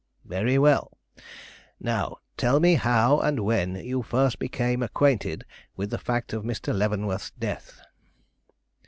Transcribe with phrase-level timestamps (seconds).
[0.25, 0.97] "Very well;
[1.79, 6.75] now tell me how and when you first became acquainted with the fact of Mr.
[6.75, 7.79] Leavenworth's death."